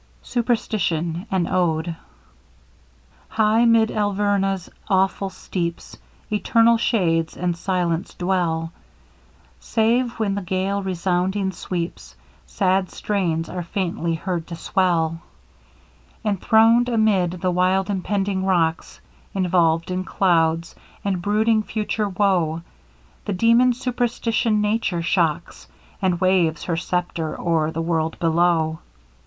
SUPERSTITION 0.23 1.27
AN 1.29 1.47
ODE 1.47 1.95
High 3.29 3.65
mid 3.65 3.89
Alverna's 3.89 4.67
awful 4.87 5.29
steeps, 5.29 5.95
Eternal 6.31 6.79
shades, 6.79 7.37
and 7.37 7.55
silence 7.55 8.15
dwell. 8.15 8.71
Save, 9.59 10.13
when 10.17 10.33
the 10.33 10.41
gale 10.41 10.81
resounding 10.81 11.51
sweeps, 11.51 12.15
Sad 12.47 12.89
strains 12.89 13.47
are 13.47 13.61
faintly 13.61 14.15
heard 14.15 14.47
to 14.47 14.55
swell: 14.55 15.21
Enthron'd 16.25 16.89
amid 16.89 17.33
the 17.39 17.51
wild 17.51 17.87
impending 17.91 18.43
rocks, 18.43 18.99
Involved 19.35 19.91
in 19.91 20.03
clouds, 20.03 20.73
and 21.05 21.21
brooding 21.21 21.61
future 21.61 22.09
woe, 22.09 22.63
The 23.25 23.33
demon 23.33 23.71
Superstition 23.73 24.61
Nature 24.61 25.03
shocks, 25.03 25.67
And 26.01 26.19
waves 26.19 26.63
her 26.63 26.75
sceptre 26.75 27.39
o'er 27.39 27.69
the 27.69 27.83
world 27.83 28.17
below. 28.17 28.79